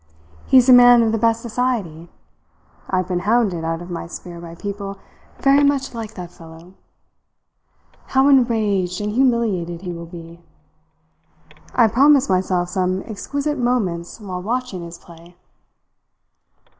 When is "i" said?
11.75-11.85